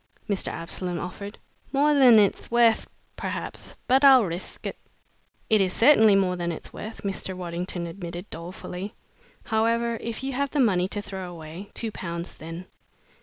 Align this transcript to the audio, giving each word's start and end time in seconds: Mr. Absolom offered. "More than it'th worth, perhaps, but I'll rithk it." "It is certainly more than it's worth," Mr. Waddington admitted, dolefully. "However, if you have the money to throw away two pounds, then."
Mr. 0.27 0.47
Absolom 0.51 0.99
offered. 0.99 1.37
"More 1.71 1.93
than 1.93 2.17
it'th 2.17 2.49
worth, 2.49 2.89
perhaps, 3.15 3.75
but 3.87 4.03
I'll 4.03 4.23
rithk 4.23 4.65
it." 4.65 4.77
"It 5.47 5.61
is 5.61 5.73
certainly 5.73 6.15
more 6.15 6.35
than 6.35 6.51
it's 6.51 6.73
worth," 6.73 7.03
Mr. 7.03 7.35
Waddington 7.37 7.85
admitted, 7.85 8.27
dolefully. 8.31 8.95
"However, 9.43 9.97
if 10.01 10.23
you 10.23 10.33
have 10.33 10.49
the 10.49 10.59
money 10.59 10.87
to 10.87 11.03
throw 11.03 11.29
away 11.29 11.69
two 11.75 11.91
pounds, 11.91 12.35
then." 12.37 12.65